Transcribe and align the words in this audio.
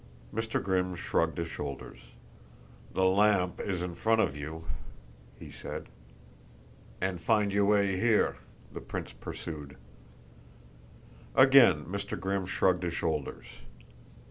Mr. 0.33 0.59
Grimm 0.59 0.95
shrugged 0.95 1.37
his 1.37 1.47
shoulders. 1.47 1.99
"The 2.95 3.03
lamp 3.05 3.59
is 3.61 3.83
in 3.83 3.93
front 3.93 4.19
of 4.19 4.35
you," 4.35 4.65
he 5.37 5.51
said. 5.51 5.89
"And 6.99 7.21
find 7.21 7.53
your 7.53 7.65
way 7.65 7.99
here?" 7.99 8.37
the 8.73 8.81
prince 8.81 9.13
pursued. 9.13 9.77
Again 11.35 11.85
Mr. 11.85 12.19
Grimm 12.19 12.47
shrugged 12.47 12.81
his 12.81 12.95
shoulders. 12.95 13.45